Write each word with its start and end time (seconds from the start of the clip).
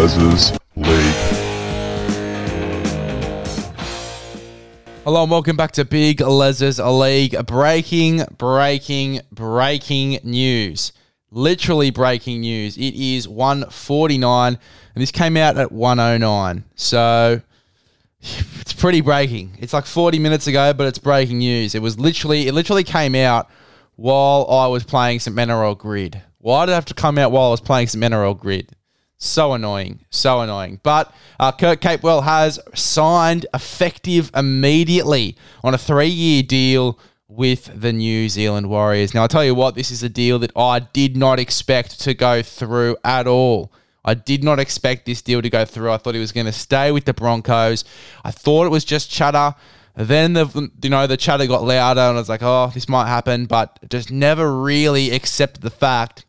Les's 0.00 0.52
League. 0.76 1.14
Hello 5.04 5.24
and 5.24 5.30
welcome 5.30 5.58
back 5.58 5.72
to 5.72 5.84
Big 5.84 6.22
Les's 6.22 6.78
League. 6.78 7.36
Breaking, 7.44 8.24
breaking, 8.38 9.20
breaking 9.30 10.18
news. 10.24 10.94
Literally 11.30 11.90
breaking 11.90 12.40
news. 12.40 12.78
It 12.78 12.94
is 12.94 13.28
149 13.28 14.58
and 14.94 15.02
this 15.02 15.10
came 15.10 15.36
out 15.36 15.58
at 15.58 15.70
109. 15.70 16.64
So 16.76 17.42
it's 18.22 18.72
pretty 18.72 19.02
breaking. 19.02 19.58
It's 19.58 19.74
like 19.74 19.84
40 19.84 20.18
minutes 20.18 20.46
ago, 20.46 20.72
but 20.72 20.86
it's 20.86 20.98
breaking 20.98 21.40
news. 21.40 21.74
It 21.74 21.82
was 21.82 21.98
literally 21.98 22.48
it 22.48 22.54
literally 22.54 22.84
came 22.84 23.14
out 23.14 23.50
while 23.96 24.46
I 24.48 24.66
was 24.68 24.82
playing 24.82 25.20
St. 25.20 25.36
Mineral 25.36 25.74
Grid. 25.74 26.22
Why 26.38 26.64
did 26.64 26.72
it 26.72 26.76
have 26.76 26.86
to 26.86 26.94
come 26.94 27.18
out 27.18 27.32
while 27.32 27.48
I 27.48 27.50
was 27.50 27.60
playing 27.60 27.88
St. 27.88 28.00
Mineral 28.00 28.32
Grid? 28.32 28.74
So 29.22 29.52
annoying, 29.52 30.06
so 30.08 30.40
annoying. 30.40 30.80
But 30.82 31.14
uh, 31.38 31.52
Kurt 31.52 31.82
Capewell 31.82 32.24
has 32.24 32.58
signed 32.74 33.44
effective 33.52 34.30
immediately 34.34 35.36
on 35.62 35.74
a 35.74 35.78
three-year 35.78 36.42
deal 36.42 36.98
with 37.28 37.70
the 37.78 37.92
New 37.92 38.30
Zealand 38.30 38.70
Warriors. 38.70 39.12
Now, 39.12 39.24
I 39.24 39.26
tell 39.26 39.44
you 39.44 39.54
what, 39.54 39.74
this 39.74 39.90
is 39.90 40.02
a 40.02 40.08
deal 40.08 40.38
that 40.38 40.56
I 40.56 40.78
did 40.78 41.18
not 41.18 41.38
expect 41.38 42.00
to 42.00 42.14
go 42.14 42.40
through 42.42 42.96
at 43.04 43.26
all. 43.26 43.70
I 44.06 44.14
did 44.14 44.42
not 44.42 44.58
expect 44.58 45.04
this 45.04 45.20
deal 45.20 45.42
to 45.42 45.50
go 45.50 45.66
through. 45.66 45.90
I 45.90 45.98
thought 45.98 46.14
he 46.14 46.20
was 46.20 46.32
going 46.32 46.46
to 46.46 46.52
stay 46.52 46.90
with 46.90 47.04
the 47.04 47.12
Broncos. 47.12 47.84
I 48.24 48.30
thought 48.30 48.64
it 48.64 48.70
was 48.70 48.86
just 48.86 49.10
chatter. 49.10 49.54
Then 49.96 50.32
the 50.32 50.70
you 50.82 50.88
know 50.88 51.06
the 51.06 51.18
chatter 51.18 51.46
got 51.46 51.62
louder, 51.62 52.00
and 52.00 52.16
I 52.16 52.20
was 52.20 52.30
like, 52.30 52.42
oh, 52.42 52.70
this 52.72 52.88
might 52.88 53.08
happen, 53.08 53.44
but 53.44 53.78
just 53.90 54.10
never 54.10 54.62
really 54.62 55.10
accepted 55.10 55.62
the 55.62 55.70
fact 55.70 56.24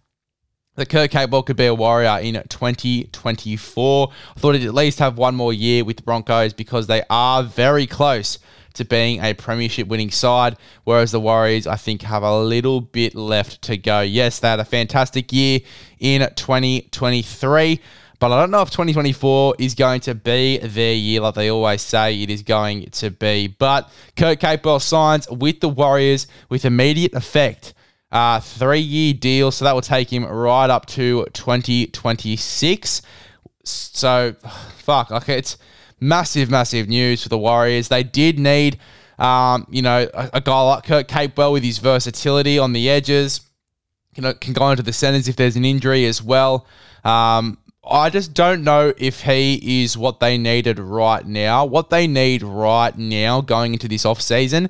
that 0.76 0.90
Kurt 0.90 1.12
Capewell 1.12 1.46
could 1.46 1.58
be 1.58 1.66
a 1.66 1.76
Warrior 1.76 2.20
in 2.22 2.42
2024. 2.48 4.12
I 4.36 4.40
thought 4.40 4.56
he'd 4.56 4.66
at 4.66 4.74
least 4.74 5.00
have 5.00 5.18
one 5.18 5.36
more 5.36 5.52
year 5.52 5.84
with 5.84 5.98
the 5.98 6.04
Broncos 6.04 6.54
because 6.54 6.88
they 6.88 7.04
are 7.10 7.44
very 7.44 7.86
close 7.86 8.40
to 8.76 8.86
being 8.86 9.22
a 9.22 9.34
premiership 9.34 9.90
winning 9.90 10.12
side, 10.12 10.56
whereas 10.86 11.12
the 11.12 11.20
Warriors, 11.20 11.68
I 11.68 11.76
think, 11.76 12.04
have 12.04 12.24
a 12.24 12.40
little 12.42 12.80
bit 12.80 13.16
left 13.16 13.62
to 13.64 13.76
go. 13.76 14.00
Yes, 14.00 14.40
they 14.40 14.48
had 14.48 14.62
a 14.62 14.66
fantastic 14.66 15.34
year 15.34 15.60
in 16.00 16.22
2023. 16.36 17.82
But 18.20 18.32
I 18.32 18.40
don't 18.40 18.52
know 18.52 18.62
if 18.62 18.70
2024 18.70 19.56
is 19.58 19.76
going 19.76 20.00
to 20.02 20.16
be 20.16 20.60
their 20.60 20.94
year 20.94 21.22
like 21.22 21.34
they 21.34 21.50
always 21.50 21.82
say 21.82 22.22
it 22.22 22.30
is 22.30 22.44
going 22.44 22.90
to 22.92 23.10
be. 23.10 23.48
But 23.48 23.92
Kurt 24.16 24.40
Capewell 24.40 24.80
signs 24.80 25.30
with 25.30 25.60
the 25.60 25.68
Warriors 25.68 26.28
with 26.48 26.64
immediate 26.64 27.14
effect 27.14 27.74
uh, 28.12 28.40
three 28.40 28.80
year 28.80 29.14
deal. 29.14 29.52
So 29.52 29.66
that 29.66 29.74
will 29.74 29.82
take 29.82 30.12
him 30.12 30.26
right 30.26 30.70
up 30.70 30.86
to 30.88 31.26
2026. 31.34 33.02
So, 33.64 34.36
fuck. 34.78 35.12
Okay, 35.12 35.38
it's 35.38 35.58
massive, 36.00 36.50
massive 36.50 36.90
news 36.90 37.24
for 37.24 37.30
the 37.30 37.38
Warriors. 37.38 37.88
They 37.88 38.04
did 38.04 38.40
need, 38.40 38.80
um, 39.20 39.68
you 39.70 39.82
know, 39.82 40.10
a, 40.14 40.30
a 40.34 40.42
guy 40.42 40.62
like 40.62 40.84
Kurt 40.84 41.08
Capewell 41.08 41.54
with 41.54 41.64
his 41.64 41.78
versatility 41.78 42.58
on 42.60 42.74
the 42.74 42.90
edges. 42.90 43.42
You 44.16 44.24
know, 44.24 44.34
can 44.34 44.54
go 44.54 44.70
into 44.72 44.84
the 44.84 44.92
centers 44.92 45.30
if 45.30 45.38
there's 45.38 45.56
an 45.56 45.64
injury 45.64 46.06
as 46.06 46.22
well. 46.22 46.68
Um, 47.06 47.58
I 47.84 48.10
just 48.10 48.34
don't 48.34 48.64
know 48.64 48.94
if 48.98 49.22
he 49.22 49.84
is 49.84 49.98
what 49.98 50.20
they 50.20 50.38
needed 50.38 50.80
right 50.80 51.26
now. 51.26 51.66
What 51.66 51.90
they 51.90 52.08
need 52.08 52.44
right 52.44 52.96
now 52.96 53.42
going 53.42 53.74
into 53.74 53.88
this 53.88 54.06
off 54.06 54.22
season 54.22 54.70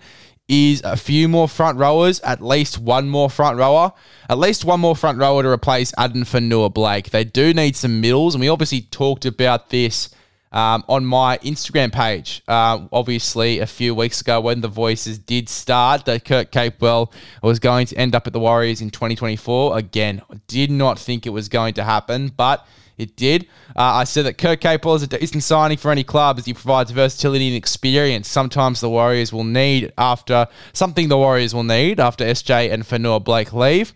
is 0.51 0.81
a 0.83 0.97
few 0.97 1.29
more 1.29 1.47
front 1.47 1.77
rowers, 1.77 2.19
at 2.19 2.41
least 2.41 2.77
one 2.77 3.07
more 3.07 3.29
front 3.29 3.57
rower, 3.57 3.93
at 4.27 4.37
least 4.37 4.65
one 4.65 4.81
more 4.81 4.97
front 4.97 5.17
rower 5.17 5.41
to 5.41 5.47
replace 5.47 5.93
Addin 5.97 6.23
Fonua-Blake. 6.23 7.09
They 7.09 7.23
do 7.23 7.53
need 7.53 7.77
some 7.77 8.01
middles, 8.01 8.35
and 8.35 8.41
we 8.41 8.49
obviously 8.49 8.81
talked 8.81 9.25
about 9.25 9.69
this 9.69 10.09
um, 10.51 10.83
on 10.89 11.05
my 11.05 11.37
Instagram 11.37 11.93
page. 11.93 12.43
Uh, 12.49 12.85
obviously, 12.91 13.59
a 13.59 13.65
few 13.65 13.95
weeks 13.95 14.19
ago 14.19 14.41
when 14.41 14.59
the 14.59 14.67
voices 14.67 15.17
did 15.17 15.47
start, 15.47 16.03
that 16.03 16.25
Kurt 16.25 16.51
Capewell 16.51 17.13
was 17.41 17.59
going 17.59 17.87
to 17.87 17.95
end 17.95 18.13
up 18.13 18.27
at 18.27 18.33
the 18.33 18.39
Warriors 18.39 18.81
in 18.81 18.89
2024. 18.89 19.77
Again, 19.77 20.21
did 20.47 20.69
not 20.69 20.99
think 20.99 21.25
it 21.25 21.29
was 21.29 21.47
going 21.47 21.75
to 21.75 21.85
happen, 21.85 22.27
but 22.27 22.67
it 23.01 23.15
did. 23.15 23.47
Uh, 23.75 23.81
I 23.81 24.03
said 24.03 24.25
that 24.25 24.37
Kurt 24.37 24.61
Capewell 24.61 24.95
is 24.95 25.03
a 25.03 25.07
decent 25.07 25.43
signing 25.43 25.77
for 25.77 25.91
any 25.91 26.03
club 26.03 26.37
as 26.37 26.45
he 26.45 26.53
provides 26.53 26.91
versatility 26.91 27.47
and 27.47 27.57
experience. 27.57 28.29
Sometimes 28.29 28.79
the 28.79 28.89
Warriors 28.89 29.33
will 29.33 29.43
need 29.43 29.91
after 29.97 30.47
something 30.71 31.09
the 31.09 31.17
Warriors 31.17 31.53
will 31.53 31.63
need 31.63 31.99
after 31.99 32.23
SJ 32.23 32.71
and 32.71 32.83
Fonua-Blake 32.83 33.53
leave. 33.53 33.93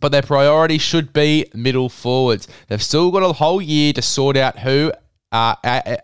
But 0.00 0.10
their 0.10 0.22
priority 0.22 0.78
should 0.78 1.12
be 1.12 1.46
middle 1.54 1.88
forwards. 1.88 2.48
They've 2.66 2.82
still 2.82 3.12
got 3.12 3.22
a 3.22 3.34
whole 3.34 3.62
year 3.62 3.92
to 3.92 4.02
sort 4.02 4.36
out 4.36 4.60
who 4.60 4.92
uh, 5.30 5.56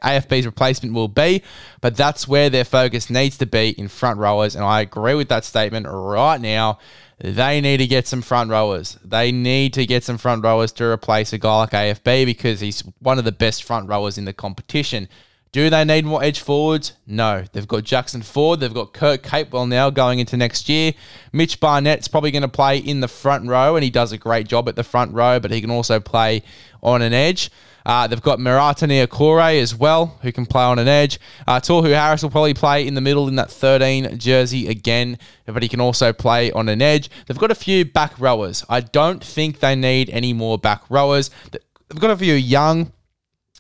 AFB's 0.03 0.45
replacement 0.45 0.95
will 0.95 1.09
be, 1.09 1.43
but 1.81 1.97
that's 1.97 2.29
where 2.29 2.51
their 2.51 2.65
focus 2.65 3.09
needs 3.09 3.39
to 3.39 3.47
be 3.47 3.71
in 3.71 3.89
front 3.89 4.19
rowers. 4.19 4.55
And 4.55 4.65
I 4.65 4.81
agree 4.81 5.15
with 5.15 5.29
that 5.29 5.45
statement 5.45 5.87
right 5.89 6.41
now. 6.41 6.79
They 7.23 7.61
need 7.61 7.79
to 7.79 7.87
get 7.87 8.07
some 8.07 8.23
front 8.23 8.51
rowers. 8.51 8.99
They 9.05 9.31
need 9.31 9.75
to 9.75 9.85
get 9.85 10.05
some 10.05 10.17
front 10.17 10.43
rowers 10.43 10.73
to 10.73 10.85
replace 10.85 11.35
a 11.35 11.39
guy 11.39 11.59
like 11.59 11.71
AFB 11.71 12.25
because 12.25 12.61
he's 12.61 12.81
one 12.99 13.19
of 13.19 13.25
the 13.27 13.33
best 13.33 13.63
front 13.63 13.89
rowers 13.89 14.17
in 14.17 14.25
the 14.25 14.33
competition. 14.33 15.07
Do 15.53 15.69
they 15.69 15.85
need 15.85 16.05
more 16.05 16.23
edge 16.23 16.41
forwards? 16.41 16.93
No. 17.09 17.45
They've 17.53 17.67
got 17.67 17.83
Jackson 17.83 18.23
Ford. 18.23 18.61
They've 18.61 18.73
got 18.73 18.93
Kurt 18.93 19.23
Capewell 19.23 19.69
now 19.69 19.91
going 19.91 20.21
into 20.21 20.37
next 20.37 20.69
year. 20.69 20.93
Mitch 21.33 21.59
Barnett's 21.59 22.07
probably 22.07 22.31
going 22.31 22.43
to 22.43 22.49
play 22.49 22.79
in 22.79 23.01
the 23.01 23.09
front 23.09 23.49
row, 23.49 23.75
and 23.75 23.83
he 23.83 23.91
does 23.91 24.13
a 24.13 24.19
great 24.19 24.47
job 24.47 24.69
at 24.69 24.77
the 24.77 24.85
front 24.85 25.13
row, 25.13 25.41
but 25.41 25.51
he 25.51 25.61
can 25.61 25.71
also 25.71 25.99
play 25.99 26.43
on 26.85 27.03
an 27.03 27.13
edge. 27.13 27.51
Uh, 27.85 28.07
they've 28.07 28.23
got 28.23 28.39
Marata 28.39 28.87
Niukore 28.87 29.61
as 29.61 29.75
well, 29.75 30.19
who 30.23 30.31
can 30.31 30.47
play 30.47 30.63
on 30.63 30.79
an 30.79 30.87
edge. 30.87 31.19
Uh, 31.49 31.59
Tohu 31.59 31.93
Harris 31.93 32.23
will 32.23 32.31
probably 32.31 32.55
play 32.55 32.87
in 32.87 32.95
the 32.95 33.01
middle 33.01 33.27
in 33.27 33.35
that 33.37 33.51
13 33.51 34.19
jersey 34.19 34.69
again, 34.69 35.19
but 35.47 35.63
he 35.63 35.69
can 35.69 35.81
also 35.81 36.13
play 36.13 36.53
on 36.53 36.69
an 36.69 36.83
edge. 36.83 37.11
They've 37.27 37.39
got 37.39 37.51
a 37.51 37.57
few 37.57 37.85
back 37.85 38.19
rowers. 38.21 38.65
I 38.69 38.81
don't 38.81 39.25
think 39.25 39.59
they 39.59 39.75
need 39.75 40.11
any 40.11 40.33
more 40.33 40.59
back 40.59 40.85
rowers. 40.89 41.31
They've 41.51 42.01
got 42.01 42.11
a 42.11 42.17
few 42.17 42.35
young 42.35 42.93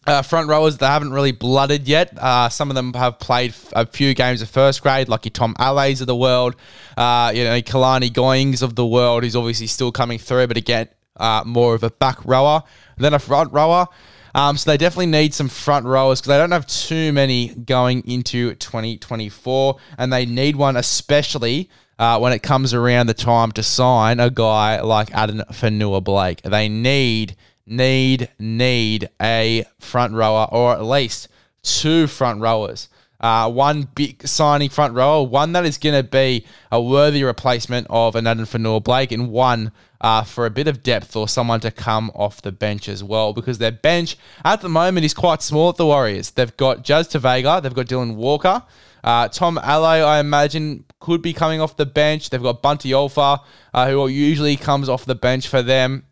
uh, 0.06 0.22
front 0.22 0.48
rowers 0.48 0.78
that 0.78 0.88
haven't 0.88 1.12
really 1.12 1.32
blooded 1.32 1.86
yet. 1.86 2.16
Uh, 2.18 2.48
some 2.48 2.70
of 2.70 2.74
them 2.74 2.94
have 2.94 3.18
played 3.18 3.54
a 3.72 3.86
few 3.86 4.14
games 4.14 4.42
of 4.42 4.48
first 4.48 4.82
grade, 4.82 5.08
like 5.08 5.24
your 5.24 5.30
Tom 5.30 5.54
Ales 5.60 6.00
of 6.00 6.06
the 6.06 6.16
world, 6.16 6.56
uh, 6.96 7.32
you 7.34 7.44
know, 7.44 7.60
Kalani 7.60 8.12
Goings 8.12 8.62
of 8.62 8.74
the 8.74 8.86
world, 8.86 9.24
who's 9.24 9.36
obviously 9.36 9.66
still 9.66 9.92
coming 9.92 10.18
through, 10.18 10.46
but 10.46 10.56
again, 10.56 10.88
uh, 11.16 11.42
more 11.44 11.74
of 11.74 11.82
a 11.82 11.90
back 11.90 12.24
rower 12.24 12.62
than 12.96 13.14
a 13.14 13.18
front 13.18 13.52
rower. 13.52 13.86
Um, 14.34 14.56
so 14.56 14.70
they 14.70 14.76
definitely 14.76 15.06
need 15.06 15.34
some 15.34 15.48
front 15.48 15.86
rowers 15.86 16.20
because 16.20 16.28
they 16.28 16.38
don't 16.38 16.52
have 16.52 16.66
too 16.66 17.12
many 17.12 17.48
going 17.48 18.06
into 18.08 18.54
2024, 18.54 19.76
and 19.98 20.12
they 20.12 20.24
need 20.24 20.56
one 20.56 20.76
especially 20.76 21.68
uh, 21.98 22.18
when 22.18 22.32
it 22.32 22.42
comes 22.42 22.72
around 22.72 23.08
the 23.08 23.14
time 23.14 23.52
to 23.52 23.62
sign 23.62 24.20
a 24.20 24.30
guy 24.30 24.80
like 24.80 25.12
Addin 25.12 25.42
Fonua-Blake. 25.50 26.42
They 26.42 26.68
need, 26.68 27.36
need, 27.70 28.28
need 28.38 29.08
a 29.20 29.64
front 29.78 30.12
rower 30.12 30.46
or 30.50 30.72
at 30.72 30.84
least 30.84 31.28
two 31.62 32.06
front 32.06 32.40
rowers. 32.40 32.88
Uh, 33.20 33.50
one 33.50 33.82
big 33.94 34.26
signing 34.26 34.70
front 34.70 34.94
rower, 34.94 35.22
one 35.22 35.52
that 35.52 35.66
is 35.66 35.76
going 35.76 35.94
to 35.94 36.08
be 36.08 36.44
a 36.72 36.80
worthy 36.80 37.22
replacement 37.22 37.86
of 37.90 38.16
an 38.16 38.26
Addin 38.26 38.46
Fonua-Blake, 38.46 39.12
and 39.12 39.30
one 39.30 39.72
uh, 40.00 40.24
for 40.24 40.46
a 40.46 40.50
bit 40.50 40.66
of 40.66 40.82
depth 40.82 41.14
or 41.14 41.28
someone 41.28 41.60
to 41.60 41.70
come 41.70 42.10
off 42.14 42.40
the 42.40 42.50
bench 42.50 42.88
as 42.88 43.04
well 43.04 43.34
because 43.34 43.58
their 43.58 43.70
bench 43.72 44.16
at 44.42 44.62
the 44.62 44.68
moment 44.68 45.04
is 45.04 45.12
quite 45.12 45.42
small 45.42 45.68
at 45.68 45.76
the 45.76 45.84
Warriors. 45.84 46.30
They've 46.30 46.56
got 46.56 46.82
Jazz 46.82 47.08
Tevaga, 47.08 47.62
they've 47.62 47.74
got 47.74 47.86
Dylan 47.86 48.14
Walker. 48.14 48.62
Uh, 49.04 49.28
Tom 49.28 49.58
Ale, 49.58 49.84
I 49.84 50.20
imagine, 50.20 50.84
could 50.98 51.22
be 51.22 51.32
coming 51.32 51.60
off 51.60 51.76
the 51.76 51.86
bench. 51.86 52.30
They've 52.30 52.42
got 52.42 52.62
Bunty 52.62 52.92
Afoa, 52.92 53.40
uh, 53.72 53.88
who 53.88 54.06
usually 54.08 54.56
comes 54.56 54.88
off 54.88 55.04
the 55.04 55.14
bench 55.14 55.48
for 55.48 55.62
them. 55.62 56.04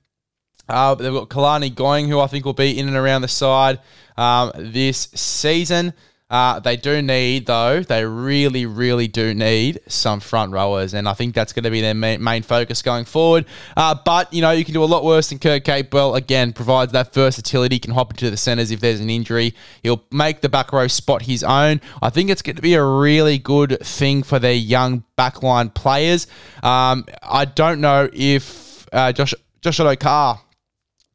Uh, 0.68 0.94
they've 0.94 1.12
got 1.12 1.28
Kalani 1.28 1.74
Going, 1.74 2.08
who 2.08 2.20
I 2.20 2.26
think 2.26 2.44
will 2.44 2.52
be 2.52 2.78
in 2.78 2.88
and 2.88 2.96
around 2.96 3.22
the 3.22 3.28
side 3.28 3.80
um, 4.16 4.52
this 4.56 5.08
season. 5.14 5.94
Uh, 6.30 6.60
they 6.60 6.76
do 6.76 7.00
need, 7.00 7.46
though, 7.46 7.80
they 7.80 8.04
really, 8.04 8.66
really 8.66 9.08
do 9.08 9.32
need 9.32 9.80
some 9.86 10.20
front 10.20 10.52
rowers, 10.52 10.92
and 10.92 11.08
I 11.08 11.14
think 11.14 11.34
that's 11.34 11.54
going 11.54 11.64
to 11.64 11.70
be 11.70 11.80
their 11.80 11.94
main, 11.94 12.42
focus 12.42 12.82
going 12.82 13.06
forward. 13.06 13.46
Uh, 13.74 13.94
but, 14.04 14.30
you 14.30 14.42
know, 14.42 14.50
you 14.50 14.62
can 14.62 14.74
do 14.74 14.84
a 14.84 14.86
lot 14.86 15.04
worse 15.04 15.30
than 15.30 15.38
Kurt 15.38 15.64
Capewell. 15.64 16.14
Again, 16.14 16.52
provides 16.52 16.92
that 16.92 17.14
versatility, 17.14 17.78
can 17.78 17.94
hop 17.94 18.10
into 18.10 18.30
the 18.30 18.36
centres 18.36 18.70
if 18.70 18.80
there's 18.80 19.00
an 19.00 19.08
injury. 19.08 19.54
He'll 19.82 20.04
make 20.12 20.42
the 20.42 20.50
back 20.50 20.70
row 20.70 20.86
spot 20.86 21.22
his 21.22 21.42
own. 21.42 21.80
I 22.02 22.10
think 22.10 22.28
it's 22.28 22.42
going 22.42 22.56
to 22.56 22.62
be 22.62 22.74
a 22.74 22.84
really 22.84 23.38
good 23.38 23.78
thing 23.80 24.22
for 24.22 24.38
their 24.38 24.52
young 24.52 25.04
backline 25.16 25.72
players. 25.72 26.26
Um, 26.62 27.06
I 27.22 27.46
don't 27.46 27.80
know 27.80 28.06
if 28.12 28.86
uh, 28.92 29.12
Josh, 29.12 29.32
Josh 29.62 29.78
Addo-Carr 29.78 30.40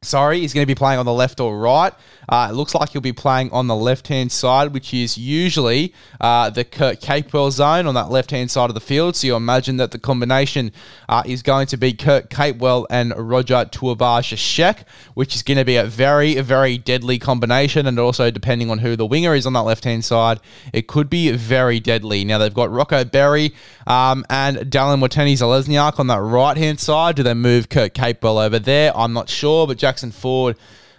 Sorry, 0.04 0.40
he's 0.40 0.52
going 0.52 0.62
to 0.62 0.66
be 0.66 0.74
playing 0.74 0.98
on 0.98 1.06
the 1.06 1.12
left 1.12 1.40
or 1.40 1.58
right. 1.58 1.92
Uh, 2.28 2.48
it 2.50 2.54
looks 2.54 2.74
like 2.74 2.90
he'll 2.90 3.02
be 3.02 3.12
playing 3.12 3.50
on 3.50 3.66
the 3.66 3.76
left 3.76 4.08
hand 4.08 4.32
side, 4.32 4.72
which 4.72 4.94
is 4.94 5.18
usually 5.18 5.92
uh, 6.20 6.50
the 6.50 6.64
Kurt 6.64 7.00
Capewell 7.00 7.50
zone 7.50 7.86
on 7.86 7.94
that 7.94 8.10
left 8.10 8.30
hand 8.30 8.50
side 8.50 8.70
of 8.70 8.74
the 8.74 8.80
field. 8.80 9.16
So 9.16 9.26
you 9.26 9.36
imagine 9.36 9.76
that 9.76 9.90
the 9.90 9.98
combination 9.98 10.72
uh, 11.08 11.22
is 11.26 11.42
going 11.42 11.66
to 11.68 11.76
be 11.76 11.92
Kurt 11.92 12.30
Capewell 12.30 12.86
and 12.88 13.12
Roger 13.16 13.66
Tuivasa-Sheck, 13.66 14.84
which 15.14 15.34
is 15.34 15.42
going 15.42 15.58
to 15.58 15.64
be 15.64 15.76
a 15.76 15.84
very, 15.84 16.40
very 16.40 16.78
deadly 16.78 17.18
combination. 17.18 17.86
And 17.86 17.98
also, 17.98 18.30
depending 18.30 18.70
on 18.70 18.78
who 18.78 18.96
the 18.96 19.06
winger 19.06 19.34
is 19.34 19.46
on 19.46 19.52
that 19.52 19.62
left 19.62 19.84
hand 19.84 20.04
side, 20.04 20.40
it 20.72 20.86
could 20.86 21.10
be 21.10 21.30
very 21.32 21.80
deadly. 21.80 22.24
Now, 22.24 22.38
they've 22.38 22.54
got 22.54 22.70
Rocco 22.70 23.04
Berry 23.04 23.54
um, 23.86 24.24
and 24.30 24.56
Dallin 24.58 25.00
Watene-Zelezniak 25.00 25.98
on 26.00 26.06
that 26.06 26.20
right 26.20 26.56
hand 26.56 26.80
side. 26.80 27.16
Do 27.16 27.22
they 27.22 27.34
move 27.34 27.68
Kurt 27.68 27.94
Capewell 27.94 28.44
over 28.44 28.58
there? 28.58 28.96
I'm 28.96 29.12
not 29.12 29.28
sure, 29.28 29.66
but 29.66 29.76
Jackson 29.94 30.10
Ford. 30.10 30.56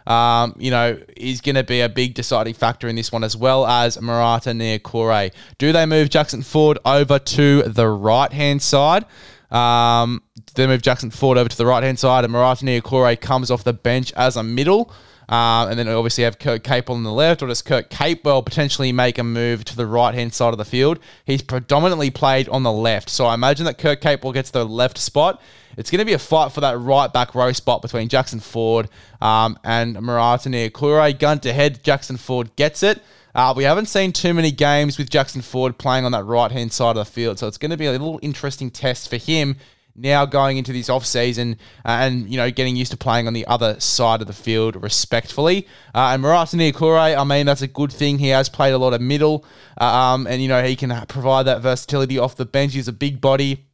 Um, 0.08 0.56
you 0.58 0.72
know, 0.72 1.00
is 1.18 1.42
going 1.42 1.56
to 1.56 1.64
be 1.64 1.82
a 1.82 1.90
big 1.90 2.14
deciding 2.14 2.54
factor 2.54 2.88
in 2.88 2.96
this 2.96 3.12
one, 3.12 3.24
as 3.24 3.36
well 3.36 3.66
as 3.66 3.98
Marata 3.98 4.56
Niukore. 4.56 5.34
Do 5.58 5.74
they 5.74 5.86
move 5.86 6.10
Jackson 6.10 6.44
Ford 6.44 6.78
over 6.86 7.18
to 7.18 7.64
the 7.64 7.88
right 7.90 8.32
hand 8.32 8.62
side? 8.62 9.04
Um, 9.50 10.22
they 10.54 10.68
move 10.68 10.84
Jackson 10.84 11.10
Ford 11.10 11.38
over 11.38 11.50
to 11.50 11.58
the 11.58 11.66
right 11.66 11.84
hand 11.84 12.00
side, 12.00 12.24
and 12.24 12.32
Marata 12.32 12.64
Niukore 12.64 13.20
comes 13.20 13.52
off 13.52 13.64
the 13.64 13.74
bench 13.74 14.14
as 14.14 14.38
a 14.38 14.44
middle. 14.44 14.94
Um, 15.28 15.70
and 15.70 15.80
then 15.80 15.88
obviously 15.88 16.24
have 16.24 16.38
Kurt 16.38 16.64
Capel 16.64 16.96
on 16.96 17.04
the 17.04 17.12
left, 17.12 17.42
or 17.42 17.48
does 17.48 17.62
Kurt 17.62 17.90
Capewell 17.90 18.46
potentially 18.46 18.92
make 18.92 19.18
a 19.18 19.24
move 19.24 19.66
to 19.66 19.76
the 19.76 19.88
right 19.88 20.14
hand 20.14 20.34
side 20.34 20.54
of 20.54 20.58
the 20.58 20.66
field? 20.66 21.00
He's 21.26 21.42
predominantly 21.42 22.12
played 22.12 22.48
on 22.50 22.64
the 22.64 22.72
left, 22.72 23.10
so 23.10 23.26
I 23.26 23.34
imagine 23.34 23.66
that 23.66 23.78
Kurt 23.78 24.02
Capewell 24.02 24.34
gets 24.34 24.52
the 24.52 24.66
left 24.66 24.98
spot. 24.98 25.42
It's 25.78 25.92
going 25.92 26.00
to 26.00 26.06
be 26.06 26.14
a 26.14 26.20
fight 26.20 26.52
for 26.52 26.62
that 26.62 26.78
right 26.78 27.12
back 27.12 27.36
row 27.36 27.52
spot 27.52 27.82
between 27.82 28.08
Jackson 28.08 28.40
Ford 28.40 28.88
um, 29.22 29.58
and 29.64 29.98
Marata 29.98 30.48
Niukore. 30.48 31.18
Gun 31.18 31.40
to 31.40 31.52
head, 31.52 31.84
Jackson 31.84 32.18
Ford 32.18 32.56
gets 32.56 32.84
it. 32.84 33.02
Uh, 33.34 33.54
we 33.56 33.66
haven't 33.66 33.88
seen 33.88 34.14
too 34.14 34.34
many 34.34 34.50
games 34.50 34.98
with 34.98 35.10
Jackson 35.10 35.42
Ford 35.42 35.78
playing 35.78 36.06
on 36.06 36.14
that 36.14 36.24
right 36.24 36.52
hand 36.52 36.72
side 36.72 36.92
of 36.92 37.06
the 37.06 37.12
field, 37.12 37.38
so 37.38 37.48
it's 37.48 37.58
going 37.58 37.72
to 37.72 37.78
be 37.78 37.86
a 37.86 37.92
little 37.92 38.20
interesting 38.22 38.72
test 38.72 39.10
for 39.10 39.18
him 39.18 39.58
now 39.96 40.26
going 40.26 40.58
into 40.58 40.74
this 40.74 40.90
off 40.90 41.06
season 41.06 41.58
uh, 41.86 41.98
and 42.02 42.30
you 42.30 42.38
know 42.38 42.52
getting 42.52 42.76
used 42.76 42.92
to 42.92 42.98
playing 42.98 43.28
on 43.28 43.34
the 43.34 43.46
other 43.48 43.80
side 43.80 44.22
of 44.22 44.28
the 44.28 44.34
field 44.34 44.82
respectfully. 44.82 45.68
Uh, 45.94 46.12
and 46.14 46.24
Marata 46.24 46.56
Niukore, 46.56 47.18
I 47.18 47.24
mean 47.24 47.46
that's 47.46 47.62
a 47.62 47.68
good 47.68 47.92
thing. 47.92 48.20
He 48.20 48.30
has 48.30 48.50
played 48.50 48.74
a 48.74 48.78
lot 48.78 48.94
of 48.94 49.02
middle, 49.02 49.46
uh, 49.80 49.86
um, 49.86 50.28
and 50.28 50.42
you 50.42 50.48
know 50.48 50.64
he 50.64 50.76
can 50.76 51.06
provide 51.08 51.44
that 51.44 51.62
versatility 51.62 52.20
off 52.20 52.36
the 52.36 52.46
bench. 52.46 52.74
He's 52.74 52.88
a 52.88 52.94
big 52.94 53.22
body. 53.22 53.66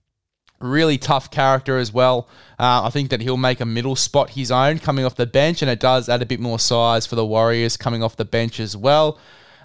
Really 0.60 1.00
tough 1.00 1.32
character 1.32 1.80
as 1.80 1.92
well. 1.92 2.30
Uh, 2.60 2.84
I 2.84 2.92
think 2.92 3.10
that 3.10 3.22
he'll 3.22 3.36
make 3.36 3.62
a 3.62 3.66
middle 3.66 3.96
spot 3.96 4.30
his 4.30 4.52
own 4.52 4.78
coming 4.78 5.06
off 5.06 5.16
the 5.16 5.26
bench, 5.26 5.64
and 5.64 5.72
it 5.72 5.80
does 5.80 6.08
add 6.08 6.22
a 6.22 6.26
bit 6.26 6.40
more 6.40 6.60
size 6.60 7.08
for 7.08 7.16
the 7.16 7.26
Warriors 7.26 7.78
coming 7.78 8.04
off 8.04 8.16
the 8.16 8.26
bench 8.26 8.60
as 8.60 8.78
well. 8.78 9.18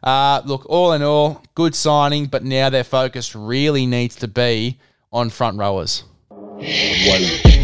Uh, 0.03 0.41
look, 0.47 0.65
all 0.71 0.95
in 0.95 1.03
all, 1.03 1.43
good 1.55 1.75
signing, 1.75 2.27
but 2.27 2.45
now 2.45 2.71
their 2.71 2.85
focus 2.85 3.35
really 3.35 3.85
needs 3.85 4.17
to 4.17 4.29
be 4.29 4.79
on 5.13 5.29
front 5.29 5.59
rowers. 5.59 6.05
Goodbye. 6.59 7.56